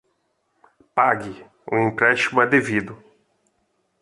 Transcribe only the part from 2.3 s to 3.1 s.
é devido.